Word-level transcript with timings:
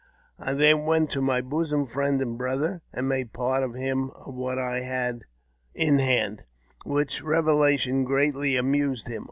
I 0.39 0.53
then 0.53 0.85
went 0.85 1.11
to 1.11 1.21
my 1.21 1.41
bosom 1.41 1.85
friend 1.85 2.23
and 2.23 2.35
brother, 2.35 2.81
and 2.91 3.07
made 3.07 3.33
part 3.33 3.61
to 3.61 3.77
him 3.79 4.09
of 4.25 4.33
what 4.33 4.57
I 4.57 4.79
had 4.79 5.25
in 5.75 5.99
hand, 5.99 6.41
which 6.83 7.21
revelation 7.21 8.03
greatly 8.03 8.55
amused 8.57 9.07
him. 9.07 9.19